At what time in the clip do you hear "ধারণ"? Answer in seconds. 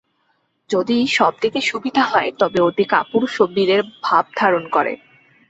4.35-4.63